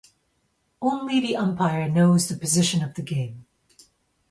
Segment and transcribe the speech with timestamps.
[0.81, 3.45] Only the umpire knows the position of the game.